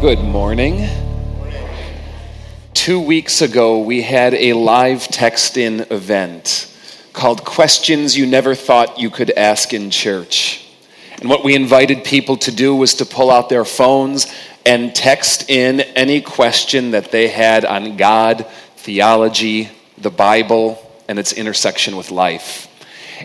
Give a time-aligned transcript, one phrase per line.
[0.00, 0.88] Good morning.
[2.72, 6.72] Two weeks ago, we had a live text in event
[7.12, 10.64] called Questions You Never Thought You Could Ask in Church.
[11.20, 14.32] And what we invited people to do was to pull out their phones
[14.64, 19.68] and text in any question that they had on God, theology,
[19.98, 22.67] the Bible, and its intersection with life.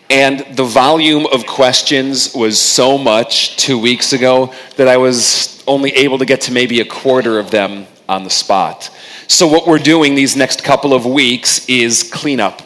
[0.10, 5.92] And the volume of questions was so much two weeks ago that I was only
[5.92, 8.90] able to get to maybe a quarter of them on the spot.
[9.28, 12.62] So, what we're doing these next couple of weeks is cleanup.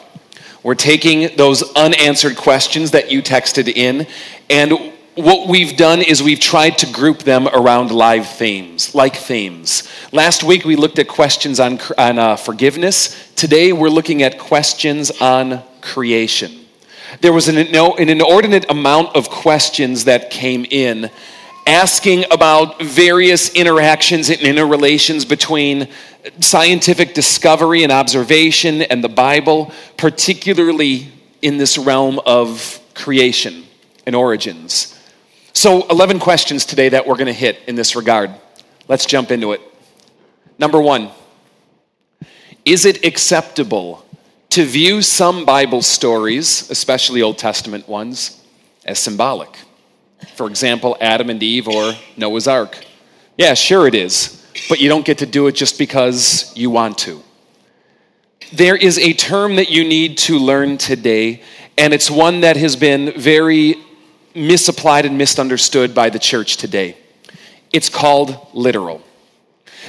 [0.63, 4.07] We're taking those unanswered questions that you texted in,
[4.49, 9.89] and what we've done is we've tried to group them around live themes, like themes.
[10.11, 13.31] Last week we looked at questions on, on uh, forgiveness.
[13.33, 16.66] Today we're looking at questions on creation.
[17.21, 21.09] There was an, an inordinate amount of questions that came in
[21.67, 25.89] asking about various interactions and interrelations between
[26.39, 31.09] scientific discovery and observation and the Bible, particularly
[31.41, 33.65] in this realm of creation
[34.05, 34.97] and origins.
[35.53, 38.31] So, 11 questions today that we're going to hit in this regard.
[38.87, 39.61] Let's jump into it.
[40.57, 41.11] Number one
[42.63, 44.05] Is it acceptable
[44.49, 48.43] to view some Bible stories, especially Old Testament ones,
[48.85, 49.57] as symbolic.
[50.35, 52.77] For example, Adam and Eve or Noah's Ark.
[53.37, 56.97] Yeah, sure it is, but you don't get to do it just because you want
[56.99, 57.21] to.
[58.53, 61.43] There is a term that you need to learn today,
[61.77, 63.75] and it's one that has been very
[64.33, 66.95] misapplied and misunderstood by the church today.
[67.73, 69.01] It's called literal.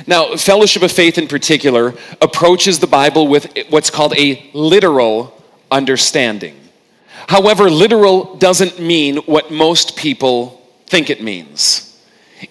[0.06, 5.34] Now, Fellowship of Faith in particular approaches the Bible with what's called a literal
[5.70, 6.56] understanding.
[7.28, 11.84] However, literal doesn't mean what most people think it means.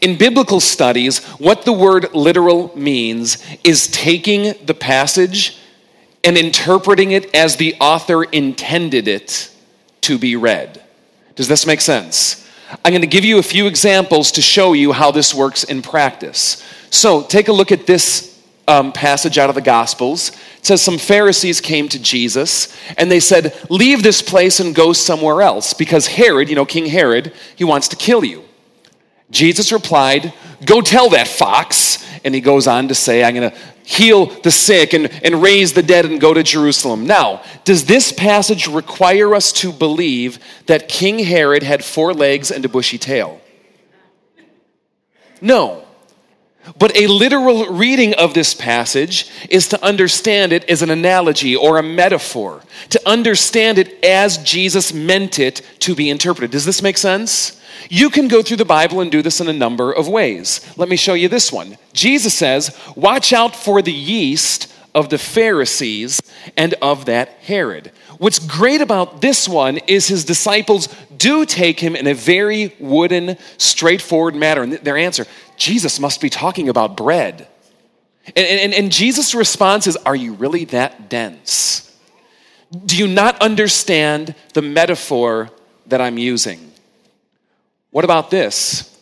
[0.01, 5.57] In biblical studies, what the word literal means is taking the passage
[6.23, 9.49] and interpreting it as the author intended it
[10.01, 10.83] to be read.
[11.35, 12.47] Does this make sense?
[12.83, 15.81] I'm going to give you a few examples to show you how this works in
[15.81, 16.61] practice.
[16.89, 20.29] So take a look at this um, passage out of the Gospels.
[20.57, 24.93] It says some Pharisees came to Jesus and they said, Leave this place and go
[24.93, 28.43] somewhere else because Herod, you know, King Herod, he wants to kill you.
[29.31, 30.33] Jesus replied,
[30.65, 32.05] Go tell that fox.
[32.23, 35.71] And he goes on to say, I'm going to heal the sick and, and raise
[35.71, 37.07] the dead and go to Jerusalem.
[37.07, 42.65] Now, does this passage require us to believe that King Herod had four legs and
[42.65, 43.39] a bushy tail?
[45.39, 45.86] No.
[46.77, 51.77] But a literal reading of this passage is to understand it as an analogy or
[51.77, 56.51] a metaphor, to understand it as Jesus meant it to be interpreted.
[56.51, 57.61] Does this make sense?
[57.89, 60.61] You can go through the Bible and do this in a number of ways.
[60.77, 61.77] Let me show you this one.
[61.93, 66.19] Jesus says, Watch out for the yeast of the Pharisees
[66.57, 67.91] and of that Herod.
[68.17, 73.37] What's great about this one is his disciples do take him in a very wooden,
[73.57, 74.63] straightforward manner.
[74.63, 75.25] And their answer,
[75.57, 77.47] Jesus must be talking about bread.
[78.27, 81.83] And, and, and Jesus' response is, Are you really that dense?
[82.85, 85.49] Do you not understand the metaphor
[85.87, 86.71] that I'm using?
[87.91, 88.93] What about this?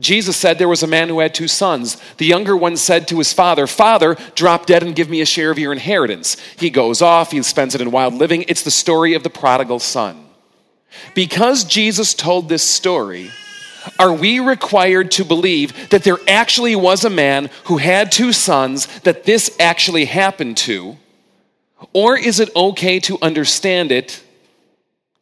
[0.00, 1.98] Jesus said there was a man who had two sons.
[2.16, 5.50] The younger one said to his father, Father, drop dead and give me a share
[5.50, 6.38] of your inheritance.
[6.56, 8.46] He goes off, he spends it in wild living.
[8.48, 10.26] It's the story of the prodigal son.
[11.14, 13.30] Because Jesus told this story,
[13.98, 18.86] are we required to believe that there actually was a man who had two sons
[19.00, 20.96] that this actually happened to?
[21.92, 24.22] Or is it okay to understand it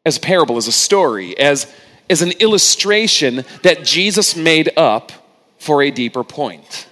[0.04, 1.72] as a parable, as a story, as,
[2.10, 5.12] as an illustration that Jesus made up
[5.58, 6.88] for a deeper point?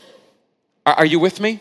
[0.84, 1.60] Are, are you with me?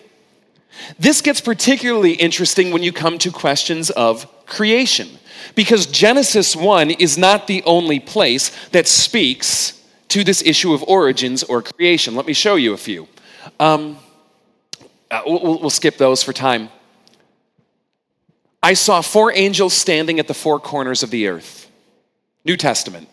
[1.00, 5.08] This gets particularly interesting when you come to questions of creation,
[5.56, 9.75] because Genesis 1 is not the only place that speaks
[10.16, 12.16] to this issue of origins or creation.
[12.16, 13.10] Let me show you a few.
[13.60, 13.98] Um,
[15.12, 16.70] uh, we'll, we'll skip those for time.
[18.64, 21.70] I saw four angels standing at the four corners of the earth.
[22.46, 23.10] New Testament.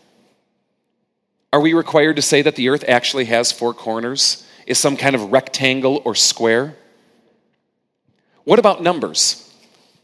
[1.53, 4.47] Are we required to say that the earth actually has four corners?
[4.69, 6.77] Is some kind of rectangle or square?
[8.45, 9.53] What about numbers?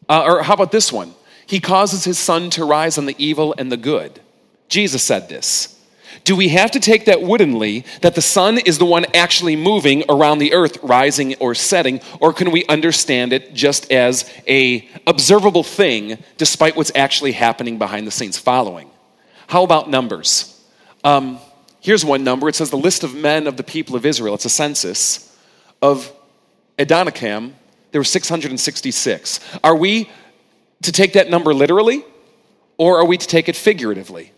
[0.09, 1.15] Uh, or how about this one?
[1.47, 4.21] He causes his sun to rise on the evil and the good.
[4.69, 5.78] Jesus said this.
[6.25, 10.05] Do we have to take that woodenly that the sun is the one actually moving
[10.09, 15.65] around the earth, rising or setting, or can we understand it just as a observable
[15.65, 18.91] thing despite what's actually happening behind the scenes following?
[19.47, 20.55] How about numbers?
[21.05, 21.39] Um,
[21.81, 24.45] Here's one number it says the list of men of the people of Israel, it's
[24.45, 25.37] a census,
[25.81, 26.13] of
[26.79, 27.53] Adonikam,
[27.93, 29.41] there were 666.
[29.65, 30.11] Are we
[30.83, 32.05] to take that number literally,
[32.77, 34.33] or are we to take it figuratively?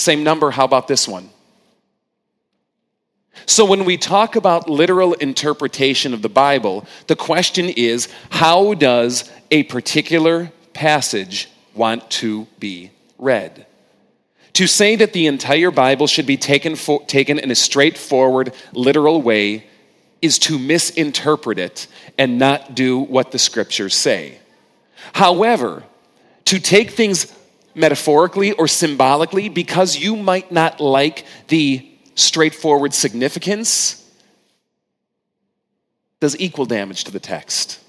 [0.00, 1.28] Same number, how about this one?
[3.44, 9.30] So, when we talk about literal interpretation of the Bible, the question is how does
[9.50, 13.66] a particular passage want to be read?
[14.54, 19.20] To say that the entire Bible should be taken, for, taken in a straightforward, literal
[19.20, 19.66] way
[20.22, 24.38] is to misinterpret it and not do what the scriptures say.
[25.12, 25.82] However,
[26.46, 27.26] to take things
[27.74, 33.96] metaphorically or symbolically because you might not like the straightforward significance
[36.20, 37.80] does equal damage to the text.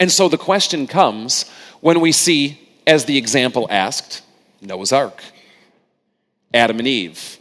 [0.00, 1.50] And so the question comes
[1.80, 4.22] when we see, as the example asked,
[4.60, 5.22] Noah's Ark,
[6.52, 7.38] Adam and Eve.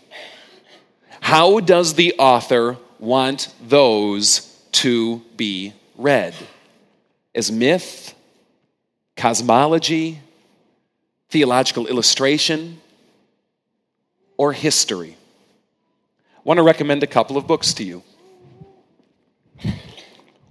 [1.21, 4.41] How does the author want those
[4.73, 6.35] to be read?
[7.33, 8.13] As myth,
[9.15, 10.19] cosmology,
[11.33, 12.79] theological illustration,
[14.37, 15.17] or history?
[16.37, 18.03] I want to recommend a couple of books to you.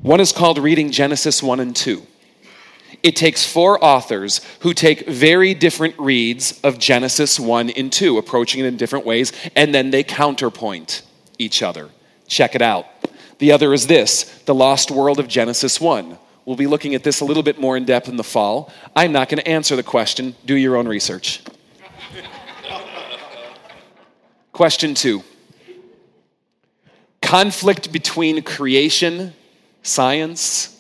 [0.01, 2.05] One is called Reading Genesis 1 and 2.
[3.05, 8.65] It takes four authors who take very different reads of Genesis 1 and 2, approaching
[8.65, 11.03] it in different ways, and then they counterpoint
[11.39, 11.91] each other.
[12.27, 12.87] Check it out.
[13.39, 16.19] The other is this The Lost World of Genesis 1.
[16.45, 18.73] We'll be looking at this a little bit more in depth in the fall.
[18.97, 20.35] I'm not going to answer the question.
[20.45, 21.43] Do your own research.
[24.53, 25.23] question two
[27.21, 29.33] conflict between creation,
[29.83, 30.73] science,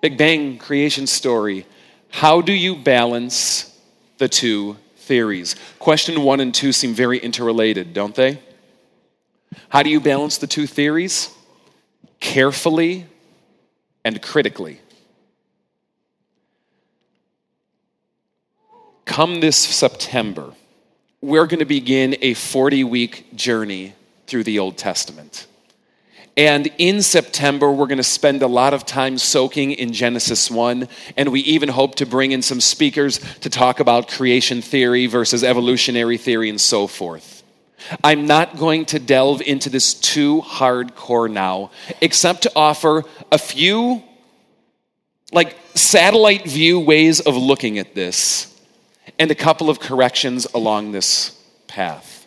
[0.00, 1.66] Big Bang creation story.
[2.08, 3.78] How do you balance
[4.16, 5.56] the two theories?
[5.78, 8.40] Question one and two seem very interrelated, don't they?
[9.68, 11.28] How do you balance the two theories?
[12.18, 13.06] Carefully
[14.04, 14.80] and critically.
[19.10, 20.52] Come this September,
[21.20, 23.92] we're going to begin a 40 week journey
[24.28, 25.48] through the Old Testament.
[26.36, 30.86] And in September, we're going to spend a lot of time soaking in Genesis 1.
[31.16, 35.42] And we even hope to bring in some speakers to talk about creation theory versus
[35.42, 37.42] evolutionary theory and so forth.
[38.04, 43.02] I'm not going to delve into this too hardcore now, except to offer
[43.32, 44.04] a few,
[45.32, 48.49] like, satellite view ways of looking at this
[49.18, 52.26] and a couple of corrections along this path.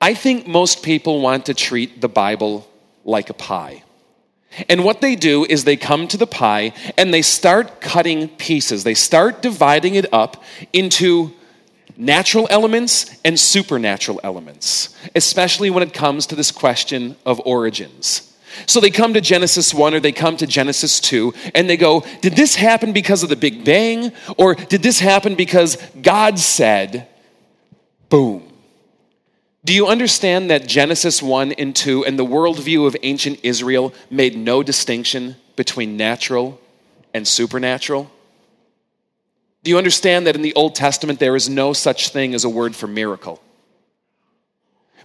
[0.00, 2.68] I think most people want to treat the Bible
[3.04, 3.84] like a pie.
[4.68, 8.84] And what they do is they come to the pie and they start cutting pieces.
[8.84, 10.42] They start dividing it up
[10.72, 11.32] into
[11.96, 18.31] natural elements and supernatural elements, especially when it comes to this question of origins.
[18.66, 22.04] So they come to Genesis 1 or they come to Genesis 2 and they go,
[22.20, 24.12] Did this happen because of the Big Bang?
[24.36, 27.08] Or did this happen because God said,
[28.08, 28.52] boom?
[29.64, 34.36] Do you understand that Genesis 1 and 2 and the worldview of ancient Israel made
[34.36, 36.60] no distinction between natural
[37.14, 38.10] and supernatural?
[39.62, 42.48] Do you understand that in the Old Testament there is no such thing as a
[42.48, 43.40] word for miracle?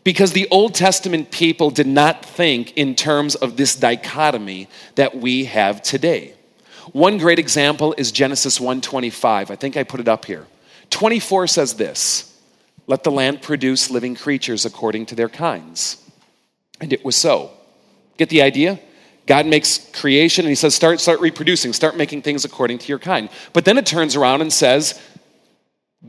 [0.08, 5.44] Because the Old Testament people did not think in terms of this dichotomy that we
[5.44, 6.34] have today.
[6.94, 9.52] One great example is Genesis 1:25.
[9.52, 10.48] I think I put it up here.
[10.92, 12.34] 24 says this:
[12.88, 15.98] let the land produce living creatures according to their kinds.
[16.80, 17.52] And it was so.
[18.16, 18.80] Get the idea?
[19.26, 23.00] God makes creation and he says, start, start reproducing, start making things according to your
[23.00, 23.28] kind.
[23.52, 24.98] But then it turns around and says,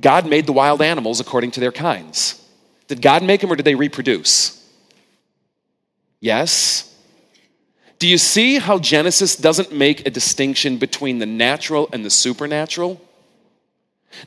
[0.00, 2.44] God made the wild animals according to their kinds.
[2.88, 4.54] Did God make them or did they reproduce?
[6.20, 6.84] Yes.
[7.98, 13.00] Do you see how Genesis doesn't make a distinction between the natural and the supernatural?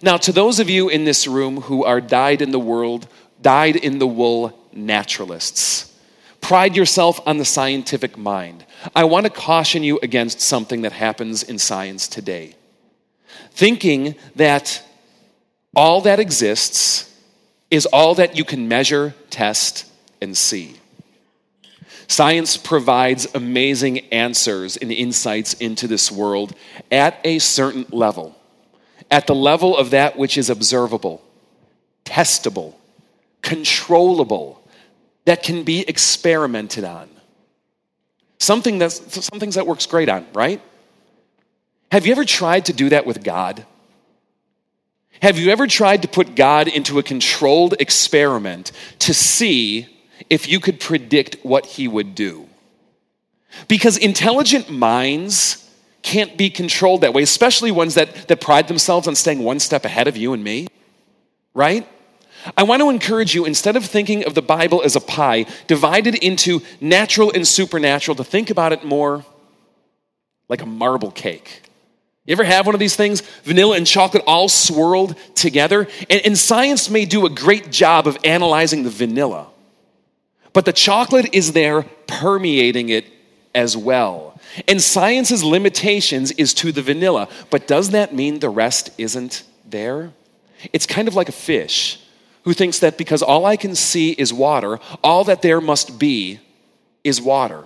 [0.01, 3.07] Now, to those of you in this room who are dyed in the world,
[3.41, 5.93] dyed in the wool naturalists,
[6.39, 8.65] pride yourself on the scientific mind.
[8.95, 12.55] I want to caution you against something that happens in science today.
[13.51, 14.83] Thinking that
[15.75, 17.10] all that exists
[17.71, 19.89] is all that you can measure, test,
[20.21, 20.75] and see.
[22.07, 26.53] Science provides amazing answers and insights into this world
[26.91, 28.35] at a certain level
[29.11, 31.21] at the level of that which is observable,
[32.05, 32.73] testable,
[33.41, 34.63] controllable,
[35.25, 37.09] that can be experimented on.
[38.39, 40.61] Something that's some things that works great on, right?
[41.91, 43.65] Have you ever tried to do that with God?
[45.21, 49.87] Have you ever tried to put God into a controlled experiment to see
[50.29, 52.49] if you could predict what he would do?
[53.67, 55.69] Because intelligent minds
[56.01, 59.85] can't be controlled that way, especially ones that, that pride themselves on staying one step
[59.85, 60.67] ahead of you and me,
[61.53, 61.87] right?
[62.57, 66.15] I want to encourage you, instead of thinking of the Bible as a pie divided
[66.15, 69.23] into natural and supernatural, to think about it more
[70.49, 71.61] like a marble cake.
[72.25, 73.21] You ever have one of these things?
[73.43, 75.87] Vanilla and chocolate all swirled together?
[76.09, 79.47] And, and, science may do a great job of analyzing the vanilla,
[80.53, 83.05] but the chocolate is there permeating it
[83.55, 84.39] as well.
[84.67, 90.13] And science's limitations is to the vanilla, but does that mean the rest isn't there?
[90.73, 91.99] It's kind of like a fish
[92.43, 96.39] who thinks that because all I can see is water, all that there must be
[97.03, 97.65] is water.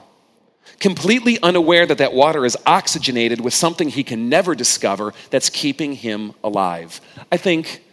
[0.79, 5.93] Completely unaware that that water is oxygenated with something he can never discover that's keeping
[5.93, 6.99] him alive.
[7.31, 7.83] I think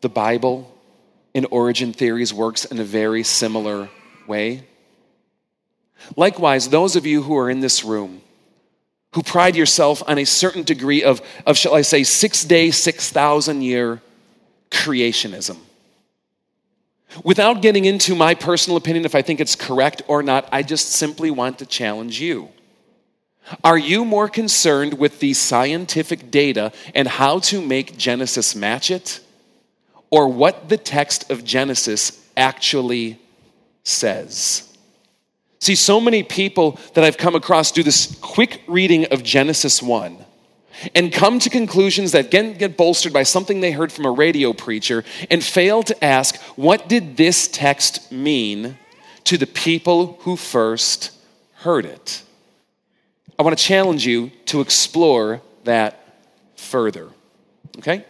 [0.00, 0.74] the Bible
[1.34, 3.88] in origin theories works in a very similar
[4.26, 4.64] way.
[6.16, 8.22] Likewise, those of you who are in this room,
[9.14, 13.62] who pride yourself on a certain degree of, of shall I say, six day, 6,000
[13.62, 14.00] year
[14.70, 15.58] creationism.
[17.24, 20.92] Without getting into my personal opinion if I think it's correct or not, I just
[20.92, 22.50] simply want to challenge you.
[23.64, 29.20] Are you more concerned with the scientific data and how to make Genesis match it?
[30.10, 33.18] Or what the text of Genesis actually
[33.84, 34.76] says?
[35.60, 40.24] See, so many people that I've come across do this quick reading of Genesis 1
[40.94, 44.52] and come to conclusions that get, get bolstered by something they heard from a radio
[44.52, 48.78] preacher and fail to ask, what did this text mean
[49.24, 51.12] to the people who first
[51.54, 52.22] heard it?
[53.38, 56.18] I want to challenge you to explore that
[56.56, 57.08] further.
[57.78, 58.04] Okay?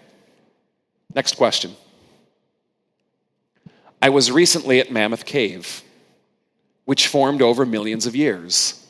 [1.15, 1.75] Next question.
[4.01, 5.83] I was recently at Mammoth Cave
[6.89, 8.83] which formed over millions of years.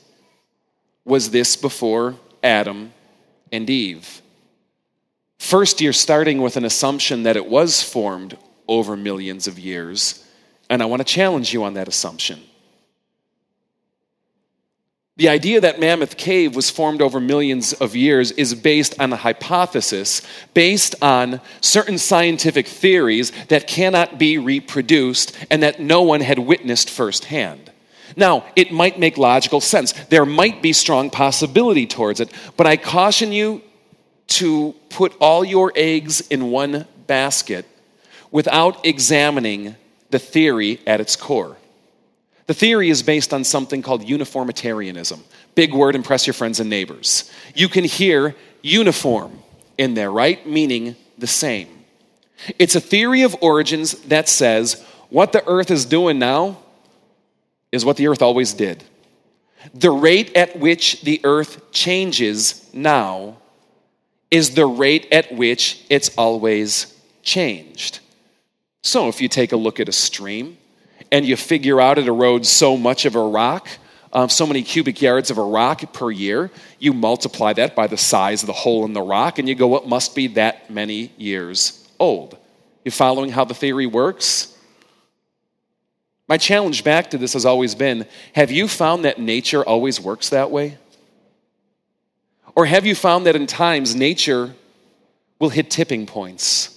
[1.05, 2.93] Was this before Adam
[3.53, 4.23] and Eve?
[5.39, 8.37] First, you're starting with an assumption that it was formed
[8.67, 10.25] over millions of years,
[10.69, 12.41] and I want to challenge you on that assumption.
[15.19, 19.17] The idea that Mammoth Cave was formed over millions of years is based on a
[19.17, 20.23] hypothesis,
[20.55, 26.89] based on certain scientific theories that cannot be reproduced and that no one had witnessed
[26.89, 27.73] firsthand.
[28.19, 29.93] Now, it might make logical sense.
[29.93, 33.63] There might be strong possibility towards it, but I caution you
[34.39, 37.65] to put all your eggs in one basket
[38.33, 39.77] without examining
[40.11, 41.57] the theory at its core.
[42.49, 45.23] The theory is based on something called uniformitarianism.
[45.55, 47.31] Big word, impress your friends and neighbors.
[47.55, 49.39] You can hear uniform
[49.77, 50.45] in there, right?
[50.45, 51.69] Meaning the same.
[52.59, 56.59] It's a theory of origins that says what the earth is doing now
[57.73, 58.85] is what the earth always did.
[59.75, 63.39] The rate at which the earth changes now
[64.31, 68.01] is the rate at which it's always changed.
[68.83, 70.59] So if you take a look at a stream
[71.11, 73.69] and you figure out it erodes so much of a rock,
[74.13, 77.97] um, so many cubic yards of a rock per year, you multiply that by the
[77.97, 81.13] size of the hole in the rock and you go, it must be that many
[81.17, 82.39] years old.
[82.85, 84.57] You following how the theory works?
[86.29, 90.29] My challenge back to this has always been have you found that nature always works
[90.29, 90.79] that way?
[92.55, 94.55] Or have you found that in times nature
[95.39, 96.75] will hit tipping points?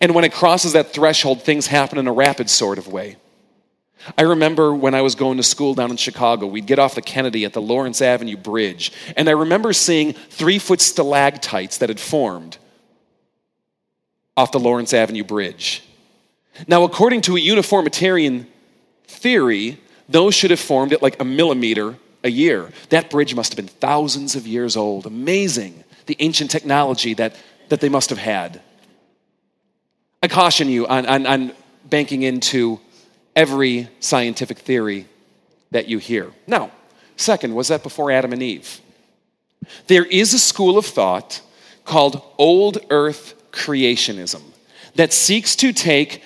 [0.00, 3.16] And when it crosses that threshold, things happen in a rapid sort of way.
[4.18, 7.02] I remember when I was going to school down in Chicago, we'd get off the
[7.02, 12.00] Kennedy at the Lawrence Avenue Bridge, and I remember seeing three foot stalactites that had
[12.00, 12.58] formed
[14.36, 15.82] off the Lawrence Avenue Bridge.
[16.66, 18.46] Now, according to a uniformitarian
[19.06, 22.70] theory, those should have formed at like a millimeter a year.
[22.88, 25.06] That bridge must have been thousands of years old.
[25.06, 27.36] Amazing, the ancient technology that,
[27.68, 28.60] that they must have had.
[30.22, 31.52] I caution you on, on, on
[31.84, 32.80] banking into
[33.36, 35.06] every scientific theory
[35.70, 36.30] that you hear.
[36.46, 36.70] Now,
[37.16, 38.80] second, was that before Adam and Eve?
[39.86, 41.42] There is a school of thought
[41.84, 44.42] called Old Earth creationism
[44.94, 46.22] that seeks to take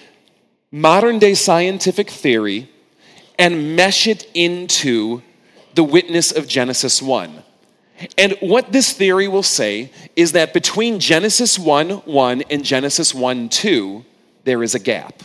[0.71, 2.71] modern day scientific theory
[3.39, 5.23] and mesh it into
[5.75, 7.43] the witness of Genesis 1.
[8.17, 13.49] And what this theory will say is that between Genesis 1 1 and Genesis 1
[13.49, 14.05] 2,
[14.45, 15.23] there is a gap.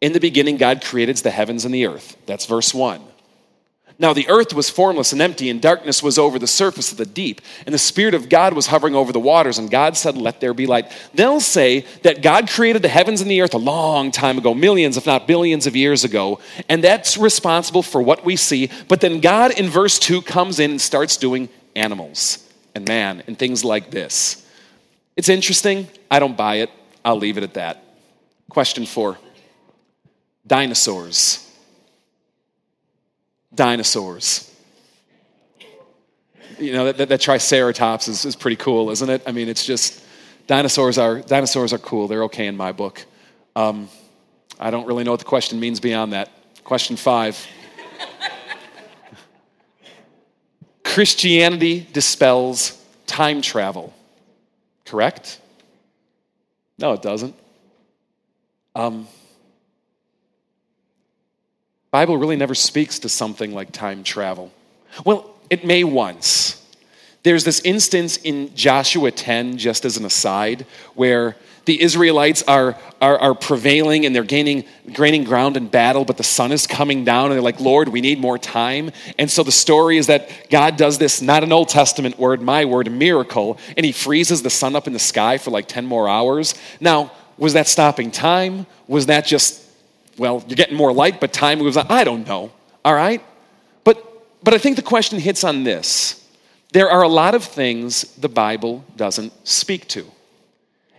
[0.00, 2.16] In the beginning, God created the heavens and the earth.
[2.26, 3.00] That's verse 1.
[4.02, 7.06] Now the earth was formless and empty, and darkness was over the surface of the
[7.06, 10.40] deep, and the Spirit of God was hovering over the waters, and God said, Let
[10.40, 10.90] there be light.
[11.14, 14.96] They'll say that God created the heavens and the earth a long time ago, millions,
[14.96, 18.70] if not billions of years ago, and that's responsible for what we see.
[18.88, 22.44] But then God in verse 2 comes in and starts doing animals
[22.74, 24.44] and man and things like this.
[25.16, 25.86] It's interesting.
[26.10, 26.70] I don't buy it.
[27.04, 27.84] I'll leave it at that.
[28.50, 29.18] Question four
[30.44, 31.51] dinosaurs
[33.54, 34.48] dinosaurs.
[36.58, 39.22] You know, that, that, that Triceratops is, is pretty cool, isn't it?
[39.26, 40.04] I mean, it's just,
[40.46, 42.08] dinosaurs are, dinosaurs are cool.
[42.08, 43.04] They're okay in my book.
[43.56, 43.88] Um,
[44.60, 46.30] I don't really know what the question means beyond that.
[46.64, 47.44] Question five
[50.84, 53.94] Christianity dispels time travel.
[54.84, 55.40] Correct?
[56.78, 57.34] No, it doesn't.
[58.74, 59.08] Um,
[61.92, 64.50] Bible really never speaks to something like time travel.
[65.04, 66.58] Well, it may once.
[67.22, 73.18] There's this instance in Joshua 10, just as an aside, where the Israelites are, are,
[73.18, 77.26] are, prevailing and they're gaining, gaining ground in battle, but the sun is coming down
[77.26, 78.90] and they're like, Lord, we need more time.
[79.18, 82.64] And so the story is that God does this, not an Old Testament word, my
[82.64, 86.08] word, miracle, and he freezes the sun up in the sky for like 10 more
[86.08, 86.54] hours.
[86.80, 88.66] Now, was that stopping time?
[88.88, 89.62] Was that just
[90.18, 91.86] well, you're getting more light, but time moves on.
[91.88, 92.52] I don't know.
[92.84, 93.22] All right?
[93.84, 94.04] But,
[94.42, 96.18] but I think the question hits on this.
[96.72, 100.06] There are a lot of things the Bible doesn't speak to.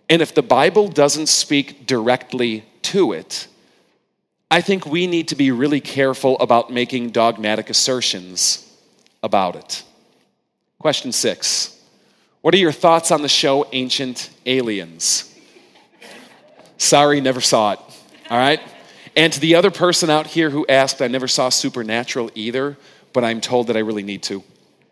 [0.10, 3.48] And if the Bible doesn't speak directly to it,
[4.51, 8.72] I think we need to be really careful about making dogmatic assertions
[9.24, 9.84] about it.
[10.77, 11.82] Question six
[12.41, 15.34] What are your thoughts on the show Ancient Aliens?
[16.77, 17.79] Sorry, never saw it.
[18.29, 18.60] All right?
[19.15, 22.77] And to the other person out here who asked, I never saw Supernatural either,
[23.13, 24.43] but I'm told that I really need to.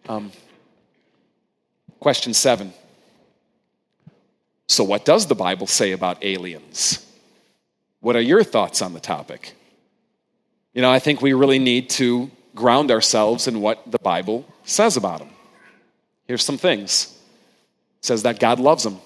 [0.08, 0.32] Um,
[2.00, 2.74] question seven.
[4.68, 7.06] So, what does the Bible say about aliens?
[8.00, 9.54] What are your thoughts on the topic?
[10.74, 14.98] You know, I think we really need to ground ourselves in what the Bible says
[14.98, 15.30] about them.
[16.28, 17.18] Here's some things
[18.00, 19.00] it says that God loves them.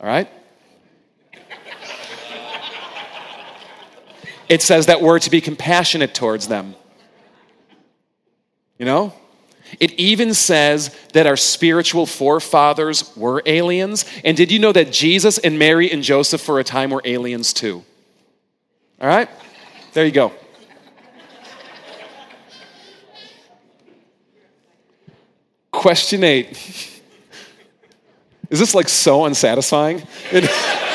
[0.00, 0.28] All right?
[4.52, 6.74] It says that we're to be compassionate towards them.
[8.78, 9.14] You know?
[9.80, 14.04] It even says that our spiritual forefathers were aliens.
[14.26, 17.54] And did you know that Jesus and Mary and Joseph for a time were aliens
[17.54, 17.82] too?
[19.00, 19.30] All right?
[19.94, 20.34] There you go.
[25.70, 26.50] Question eight.
[28.50, 30.06] Is this like so unsatisfying?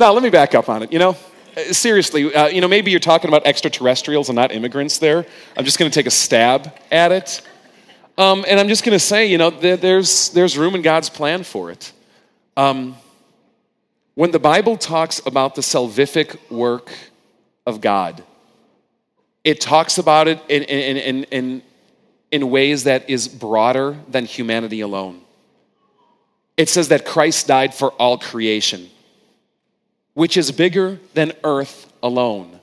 [0.00, 0.90] Now, let me back up on it.
[0.90, 1.10] You know,
[1.54, 5.26] uh, seriously, uh, you know, maybe you're talking about extraterrestrials and not immigrants there.
[5.58, 7.42] I'm just going to take a stab at it.
[8.16, 11.42] Um, and I'm just going to say, you know, there's, there's room in God's plan
[11.42, 11.92] for it.
[12.56, 12.96] Um,
[14.14, 16.90] when the Bible talks about the salvific work
[17.66, 18.24] of God,
[19.44, 21.62] it talks about it in, in, in, in,
[22.30, 25.20] in ways that is broader than humanity alone.
[26.56, 28.88] It says that Christ died for all creation
[30.14, 32.60] which is bigger than earth alone.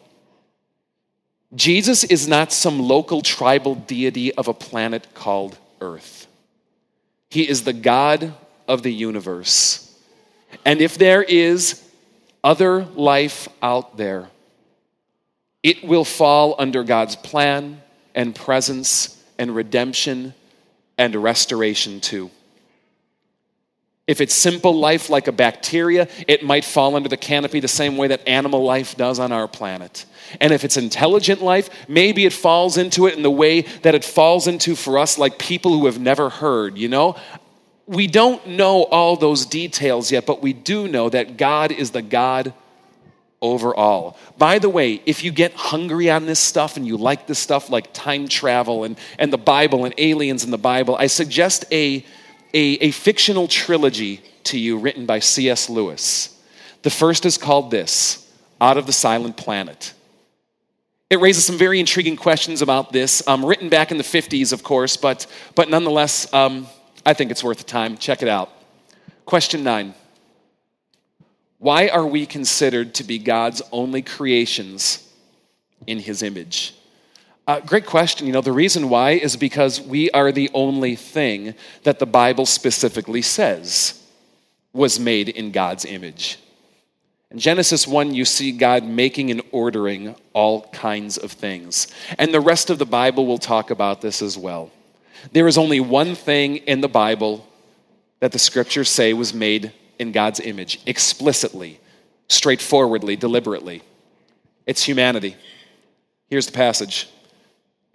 [1.55, 6.27] Jesus is not some local tribal deity of a planet called Earth.
[7.29, 8.33] He is the God
[8.67, 9.83] of the universe.
[10.65, 11.83] And if there is
[12.43, 14.29] other life out there,
[15.63, 17.81] it will fall under God's plan
[18.13, 20.33] and presence and redemption
[20.97, 22.29] and restoration too.
[24.07, 27.97] If it's simple life like a bacteria, it might fall under the canopy the same
[27.97, 30.05] way that animal life does on our planet.
[30.39, 34.05] And if it's intelligent life, maybe it falls into it in the way that it
[34.05, 37.17] falls into for us, like people who have never heard, you know?
[37.85, 42.01] We don't know all those details yet, but we do know that God is the
[42.01, 42.53] God
[43.41, 44.17] over all.
[44.37, 47.69] By the way, if you get hungry on this stuff and you like this stuff
[47.69, 52.05] like time travel and, and the Bible and aliens in the Bible, I suggest a
[52.53, 55.69] a, a fictional trilogy to you written by C.S.
[55.69, 56.41] Lewis.
[56.83, 58.31] The first is called This
[58.61, 59.93] Out of the Silent Planet.
[61.09, 64.63] It raises some very intriguing questions about this, um, written back in the 50s, of
[64.63, 66.67] course, but, but nonetheless, um,
[67.05, 67.97] I think it's worth the time.
[67.97, 68.51] Check it out.
[69.25, 69.93] Question nine
[71.59, 75.09] Why are we considered to be God's only creations
[75.85, 76.76] in His image?
[77.47, 78.27] Uh, great question.
[78.27, 82.45] You know, the reason why is because we are the only thing that the Bible
[82.45, 84.03] specifically says
[84.73, 86.39] was made in God's image.
[87.31, 91.87] In Genesis 1, you see God making and ordering all kinds of things.
[92.17, 94.69] And the rest of the Bible will talk about this as well.
[95.31, 97.47] There is only one thing in the Bible
[98.19, 101.79] that the scriptures say was made in God's image, explicitly,
[102.27, 103.83] straightforwardly, deliberately.
[104.65, 105.35] It's humanity.
[106.29, 107.09] Here's the passage,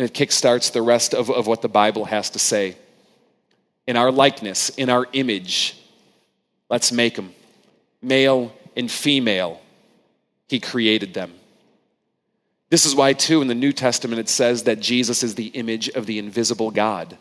[0.02, 2.76] and it kickstarts the rest of, of what the Bible has to say.
[3.86, 5.76] In our likeness, in our image,
[6.68, 7.32] let's make them.
[8.02, 9.60] Male and female,
[10.48, 11.32] he created them.
[12.68, 15.88] This is why, too, in the New Testament, it says that Jesus is the image
[15.90, 17.16] of the invisible God.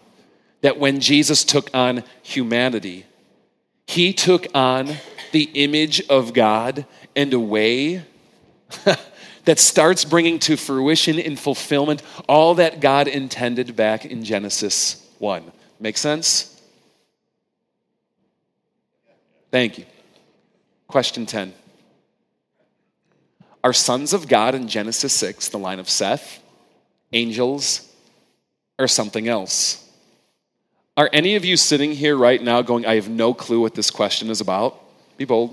[0.62, 3.06] That when Jesus took on humanity,
[3.86, 4.96] he took on
[5.34, 8.02] the image of God in a way
[9.45, 15.51] that starts bringing to fruition and fulfillment all that God intended back in Genesis 1.
[15.80, 16.62] Make sense?
[19.51, 19.86] Thank you.
[20.88, 21.54] Question 10.
[23.63, 26.41] Are sons of God in Genesis 6 the line of Seth,
[27.13, 27.88] angels,
[28.80, 29.88] or something else?
[30.97, 33.91] Are any of you sitting here right now going, I have no clue what this
[33.91, 34.80] question is about?
[35.17, 35.51] Be bold.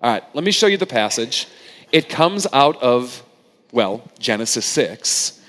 [0.00, 1.46] All right, let me show you the passage.
[1.92, 3.22] It comes out of,
[3.70, 5.40] well, Genesis 6.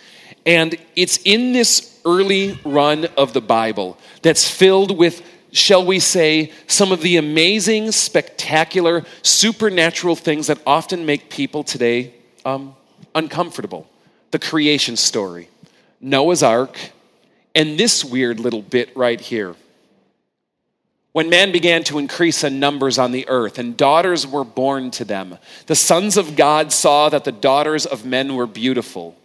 [0.45, 6.51] And it's in this early run of the Bible that's filled with shall we say,
[6.65, 12.75] some of the amazing, spectacular, supernatural things that often make people today um,
[13.15, 13.87] uncomfortable.
[14.31, 15.47] The creation story,
[16.01, 16.77] Noah's Ark,
[17.53, 19.55] and this weird little bit right here.
[21.13, 25.05] When man began to increase in numbers on the earth and daughters were born to
[25.05, 29.15] them, the sons of God saw that the daughters of men were beautiful,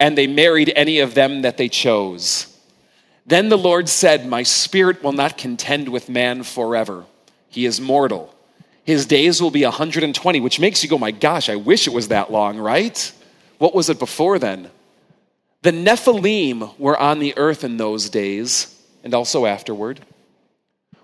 [0.00, 2.56] and they married any of them that they chose.
[3.26, 7.04] Then the Lord said, My spirit will not contend with man forever.
[7.50, 8.34] He is mortal.
[8.84, 12.08] His days will be 120, which makes you go, My gosh, I wish it was
[12.08, 13.12] that long, right?
[13.58, 14.70] What was it before then?
[15.60, 20.00] The Nephilim were on the earth in those days and also afterward.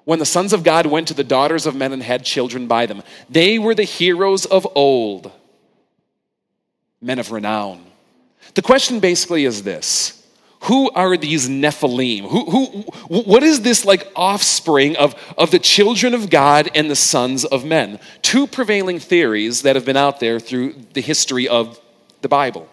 [0.05, 2.87] When the sons of God went to the daughters of men and had children by
[2.87, 5.33] them, they were the heroes of old,
[7.01, 7.85] men of renown.
[8.55, 10.25] The question basically is this
[10.65, 12.23] who are these Nephilim?
[12.23, 12.67] Who, who,
[13.09, 17.67] what is this like offspring of, of the children of God and the sons of
[17.67, 18.01] men?
[18.23, 21.79] Two prevailing theories that have been out there through the history of
[22.23, 22.67] the Bible.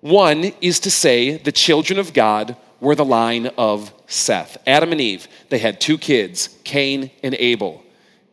[0.00, 4.56] One is to say the children of God were the line of Seth.
[4.66, 7.82] Adam and Eve, they had two kids, Cain and Abel.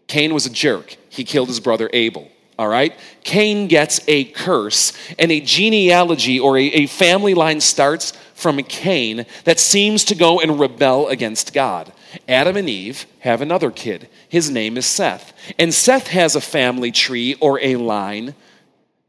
[0.07, 2.97] Cain was a jerk, he killed his brother Abel all right?
[3.23, 9.25] Cain gets a curse, and a genealogy or a, a, family line starts from Cain
[9.43, 11.91] that seems to go and rebel against God.
[12.27, 14.09] Adam and Eve have another kid.
[14.29, 15.33] His name is Seth.
[15.59, 18.33] And Seth has a family tree or a line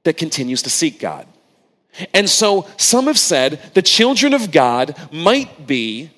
[0.05, 1.27] that continues to seek God.
[2.15, 6.11] And so some have said the children of God might be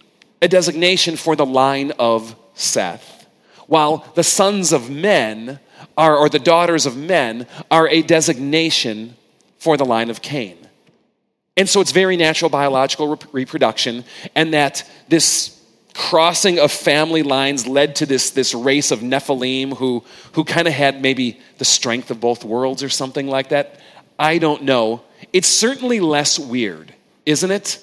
[0.42, 3.26] a designation for the line of Seth,
[3.66, 5.60] while the sons of men
[5.96, 9.16] are, or the daughters of men, are a designation
[9.58, 10.56] for the line of Cain.
[11.56, 15.60] And so it's very natural biological reproduction, and that this
[15.92, 20.72] crossing of family lines led to this, this race of Nephilim who, who kind of
[20.72, 23.80] had maybe the strength of both worlds or something like that.
[24.20, 25.02] I don't know.
[25.33, 26.92] It's certainly less weird,
[27.24, 27.83] isn't it?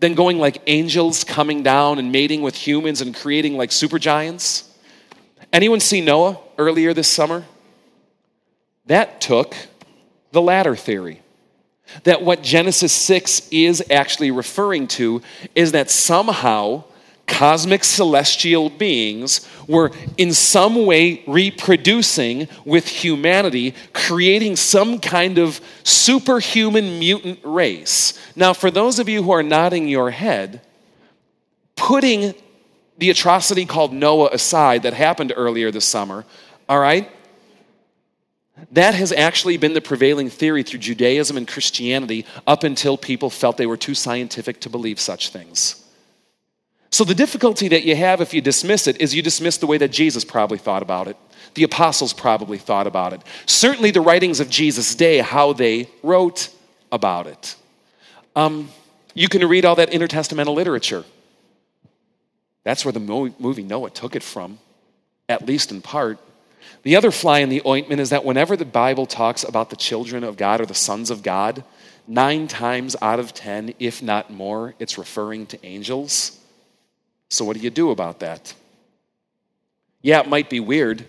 [0.00, 4.68] Than going like angels coming down and mating with humans and creating like supergiants.
[5.50, 7.46] Anyone see Noah earlier this summer?
[8.84, 9.56] That took
[10.30, 11.22] the latter theory.
[12.04, 15.22] That what Genesis 6 is actually referring to
[15.54, 16.84] is that somehow
[17.28, 26.98] cosmic celestial beings were in some way reproducing with humanity, creating some kind of superhuman
[26.98, 28.18] mutant race.
[28.34, 30.62] Now, for those of you who are nodding your head,
[31.76, 32.34] putting
[32.96, 36.24] the atrocity called Noah aside that happened earlier this summer,
[36.68, 37.08] all right?
[38.72, 43.56] That has actually been the prevailing theory through Judaism and Christianity up until people felt
[43.56, 45.84] they were too scientific to believe such things.
[46.90, 49.78] So, the difficulty that you have if you dismiss it is you dismiss the way
[49.78, 51.16] that Jesus probably thought about it.
[51.54, 53.22] The apostles probably thought about it.
[53.46, 56.48] Certainly, the writings of Jesus' day, how they wrote
[56.90, 57.56] about it.
[58.34, 58.70] Um,
[59.14, 61.04] you can read all that intertestamental literature.
[62.64, 64.58] That's where the movie Noah took it from,
[65.28, 66.18] at least in part.
[66.82, 70.22] The other fly in the ointment is that whenever the Bible talks about the children
[70.22, 71.64] of God or the sons of God,
[72.06, 76.37] nine times out of ten, if not more, it's referring to angels.
[77.28, 78.54] So, what do you do about that?
[80.00, 81.04] Yeah, it might be weird,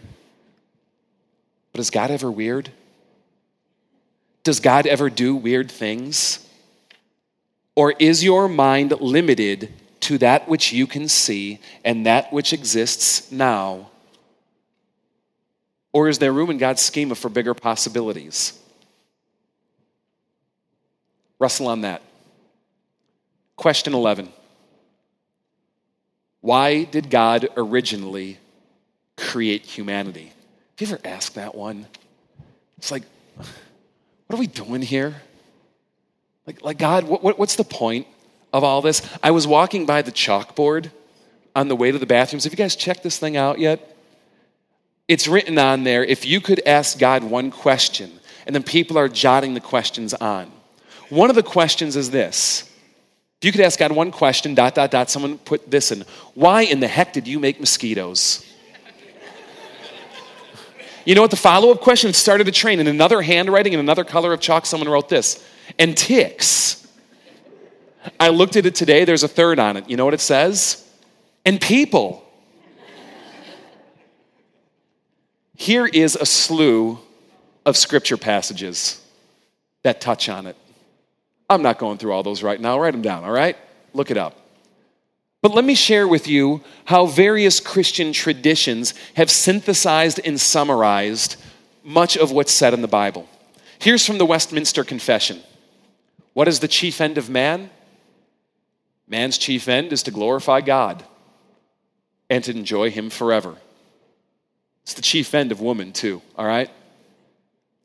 [1.71, 2.71] but is God ever weird?
[4.43, 6.45] Does God ever do weird things?
[7.75, 13.31] Or is your mind limited to that which you can see and that which exists
[13.31, 13.89] now?
[15.93, 18.59] Or is there room in God's schema for bigger possibilities?
[21.39, 22.01] Wrestle on that.
[23.55, 24.29] Question 11
[26.41, 28.39] Why did God originally
[29.17, 30.31] create humanity?
[30.77, 31.87] Have you ever asked that one?
[32.77, 33.03] It's like,
[33.35, 35.21] what are we doing here?
[36.47, 38.07] Like, like God, what, what, what's the point
[38.53, 39.01] of all this?
[39.21, 40.91] I was walking by the chalkboard
[41.55, 42.45] on the way to the bathrooms.
[42.45, 43.97] Have you guys checked this thing out yet?
[45.07, 49.09] It's written on there if you could ask God one question, and then people are
[49.09, 50.51] jotting the questions on.
[51.09, 52.68] One of the questions is this.
[53.41, 56.03] If you could ask God one question, dot, dot, dot, someone put this in.
[56.33, 58.45] Why in the heck did you make mosquitoes?
[61.05, 61.31] You know what?
[61.31, 62.81] The follow up question started a train.
[62.81, 65.43] In another handwriting, in another color of chalk, someone wrote this.
[65.79, 66.85] And ticks.
[68.19, 69.89] I looked at it today, there's a third on it.
[69.89, 70.85] You know what it says?
[71.45, 72.25] And people.
[75.55, 76.99] Here is a slew
[77.65, 79.01] of scripture passages
[79.83, 80.57] that touch on it.
[81.49, 82.79] I'm not going through all those right now.
[82.79, 83.57] Write them down, all right?
[83.93, 84.35] Look it up.
[85.41, 91.37] But let me share with you how various Christian traditions have synthesized and summarized
[91.83, 93.27] much of what's said in the Bible.
[93.79, 95.41] Here's from the Westminster Confession
[96.33, 97.69] What is the chief end of man?
[99.07, 101.03] Man's chief end is to glorify God
[102.29, 103.55] and to enjoy Him forever.
[104.83, 106.69] It's the chief end of woman, too, all right?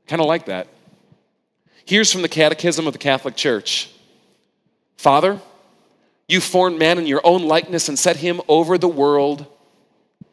[0.07, 0.68] Kind of like that.
[1.86, 3.90] Here's from the Catechism of the Catholic Church.
[4.96, 5.38] Father,
[6.28, 9.46] you formed man in your own likeness and set him over the world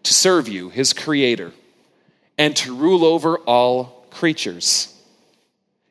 [0.03, 1.51] to serve you, his creator,
[2.37, 4.97] and to rule over all creatures.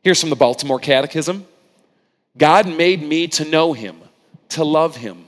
[0.02, 1.46] Here's from the Baltimore Catechism.
[2.38, 4.00] God made me to know him,
[4.50, 5.26] to love him,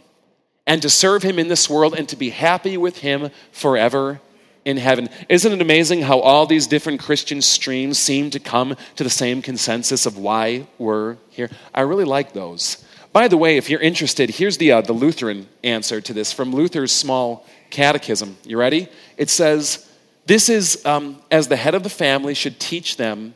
[0.67, 4.19] and to serve him in this world, and to be happy with him forever
[4.65, 5.09] in heaven.
[5.29, 9.43] Isn't it amazing how all these different Christian streams seem to come to the same
[9.43, 11.51] consensus of why we're here?
[11.75, 12.85] I really like those.
[13.13, 16.53] By the way, if you're interested, here's the, uh, the Lutheran answer to this from
[16.53, 18.39] Luther's small catechism.
[18.45, 18.89] You ready?
[19.17, 19.89] It says,
[20.27, 23.35] This is um, as the head of the family should teach them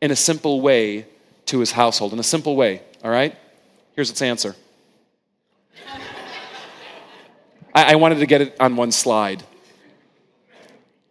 [0.00, 1.06] in a simple way
[1.46, 2.12] to his household.
[2.12, 3.34] In a simple way, all right?
[3.94, 4.54] Here's its answer.
[7.74, 9.42] I, I wanted to get it on one slide.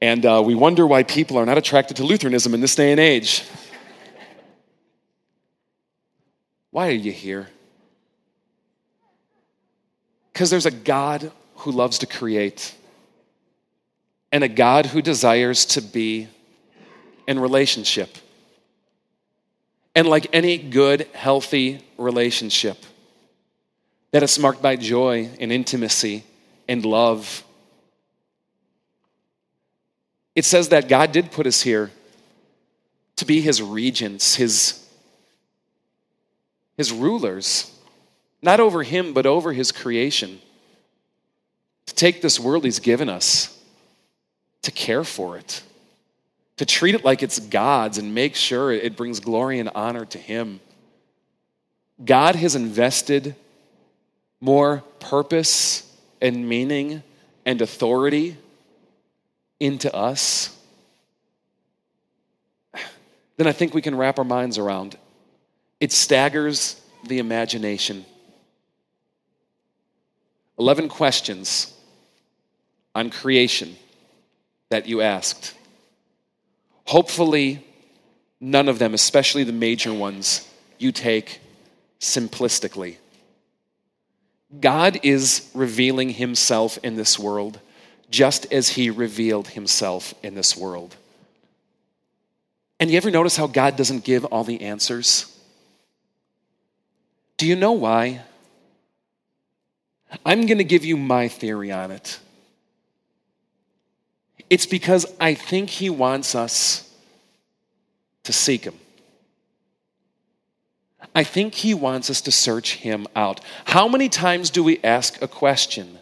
[0.01, 2.99] And uh, we wonder why people are not attracted to Lutheranism in this day and
[2.99, 3.43] age.
[6.71, 7.47] Why are you here?
[10.34, 12.75] Because there's a God who loves to create
[14.31, 16.27] and a God who desires to be
[17.25, 18.17] in relationship.
[19.95, 22.77] And like any good, healthy relationship,
[24.12, 26.25] that is marked by joy and intimacy
[26.67, 27.45] and love
[30.35, 31.91] it says that God did put us here
[33.15, 34.85] to be his regents, his,
[36.75, 37.71] his rulers,
[38.41, 40.39] not over him, but over his creation.
[41.87, 43.57] To take this world he's given us,
[44.63, 45.63] to care for it,
[46.57, 50.17] to treat it like it's God's and make sure it brings glory and honor to
[50.17, 50.59] him.
[52.03, 53.35] God has invested
[54.41, 55.89] more purpose
[56.21, 57.03] and meaning
[57.45, 58.37] and authority
[59.59, 60.55] into us,
[63.37, 64.97] then I think we can wrap our minds around.
[65.79, 68.05] It staggers the imagination.
[70.57, 71.73] 11 questions
[72.93, 73.75] on creation
[74.69, 75.53] that you asked.
[76.85, 77.65] Hopefully,
[78.39, 81.41] none of them, especially the major ones, you take
[81.99, 82.95] simplistically.
[84.59, 87.59] God is revealing himself in this world
[88.09, 90.95] just as he revealed himself in this world.
[92.79, 95.31] And you ever notice how God doesn't give all the answers?
[97.37, 98.21] Do you know why?
[100.25, 102.19] I'm going to give you my theory on it.
[104.49, 106.89] It's because I think he wants us
[108.23, 108.75] to seek him.
[111.13, 113.39] I think he wants us to search him out.
[113.65, 115.99] How many times do we ask a question?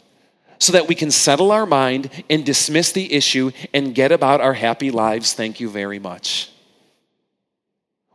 [0.59, 4.53] So that we can settle our mind and dismiss the issue and get about our
[4.53, 5.33] happy lives.
[5.33, 6.49] Thank you very much.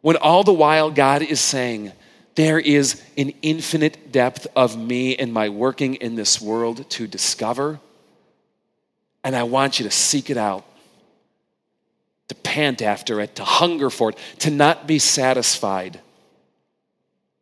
[0.00, 1.92] When all the while God is saying,
[2.36, 7.80] there is an infinite depth of me and my working in this world to discover,
[9.24, 10.64] and I want you to seek it out.
[12.28, 16.00] to pant after it, to hunger for it, to not be satisfied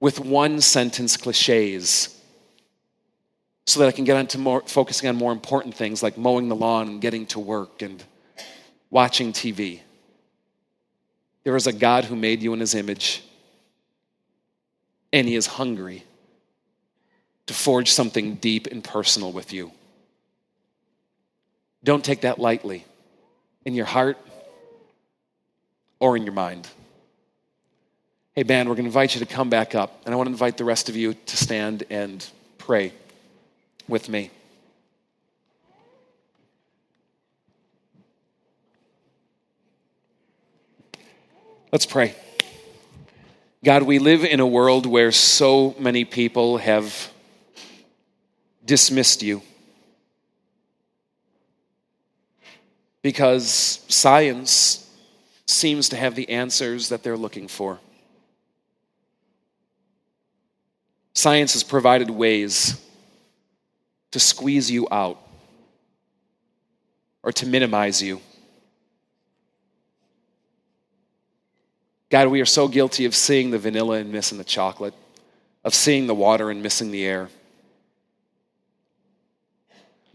[0.00, 2.15] with one sentence cliches
[3.66, 6.48] so that I can get on to more, focusing on more important things like mowing
[6.48, 8.02] the lawn and getting to work and
[8.90, 9.81] watching TV.
[11.42, 13.24] There is a God who made you in his image,
[15.12, 16.05] and he is hungry
[17.46, 19.72] to forge something deep and personal with you.
[21.83, 22.85] Don't take that lightly
[23.64, 24.18] in your heart
[25.98, 26.68] or in your mind.
[28.35, 30.33] Hey, band, we're going to invite you to come back up, and I want to
[30.33, 32.24] invite the rest of you to stand and
[32.59, 32.92] pray
[33.88, 34.31] with me.
[41.72, 42.14] Let's pray.
[43.64, 47.11] God, we live in a world where so many people have
[48.64, 49.42] dismissed you
[53.03, 54.88] because science
[55.46, 57.79] seems to have the answers that they're looking for.
[61.14, 62.81] Science has provided ways
[64.12, 65.21] to squeeze you out
[67.23, 68.21] or to minimize you.
[72.09, 74.95] God, we are so guilty of seeing the vanilla and missing the chocolate,
[75.64, 77.29] of seeing the water and missing the air.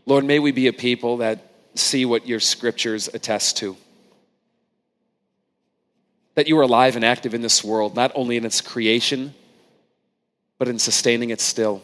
[0.05, 3.75] Lord, may we be a people that see what your scriptures attest to.
[6.35, 9.33] That you are alive and active in this world, not only in its creation,
[10.57, 11.81] but in sustaining it still.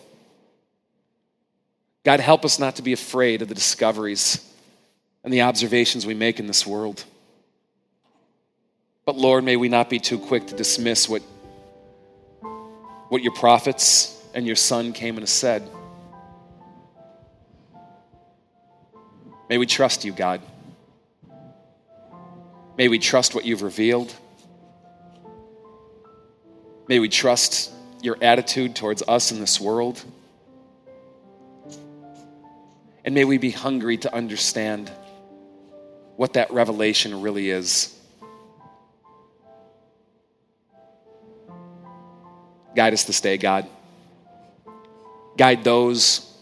[2.08, 4.39] God, help us not to be afraid of the discoveries
[5.26, 7.04] and the observations we make in this world.
[9.06, 11.22] But Lord, may we not be too quick to dismiss what,
[13.10, 15.70] what your prophets and your son came and said.
[19.50, 20.39] May we trust you, God.
[22.78, 24.13] May we trust what you've revealed.
[26.88, 27.70] May we trust
[28.02, 30.02] your attitude towards us in this world.
[33.08, 34.91] And may we be hungry to understand
[36.17, 37.98] what that revelation really is.
[42.76, 43.65] Guide us this day, God.
[45.38, 46.38] Guide those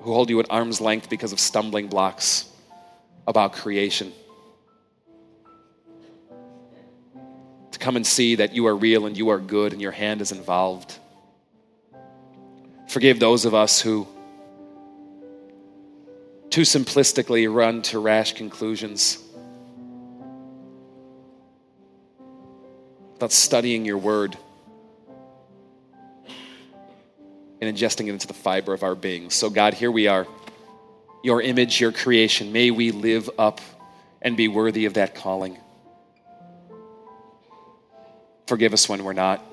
[0.00, 2.44] who hold you at arm's length because of stumbling blocks
[3.28, 4.12] about creation.
[7.70, 10.22] To come and see that you are real and you are good and your hand
[10.22, 10.92] is involved.
[12.88, 14.08] Forgive those of us who
[16.50, 19.18] too simplistically run to rash conclusions.
[23.14, 24.36] Without studying your word
[27.60, 29.30] and ingesting it into the fiber of our being.
[29.30, 30.26] So, God, here we are,
[31.22, 32.52] your image, your creation.
[32.52, 33.60] May we live up
[34.22, 35.58] and be worthy of that calling.
[38.46, 39.44] Forgive us when we're not.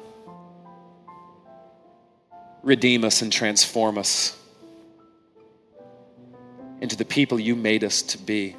[2.63, 4.36] Redeem us and transform us
[6.81, 8.55] into the people you made us to be.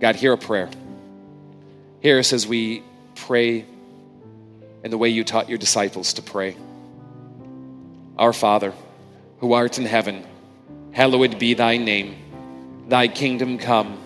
[0.00, 0.70] God, hear a prayer.
[2.00, 2.82] Hear us as we
[3.14, 3.66] pray
[4.82, 6.56] in the way you taught your disciples to pray.
[8.16, 8.72] Our Father,
[9.38, 10.24] who art in heaven,
[10.92, 12.16] hallowed be thy name.
[12.88, 13.98] Thy kingdom come,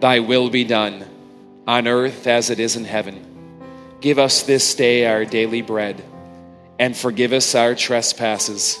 [0.00, 1.04] thy will be done,
[1.66, 3.24] on earth as it is in heaven.
[4.00, 6.02] Give us this day our daily bread,
[6.78, 8.80] and forgive us our trespasses,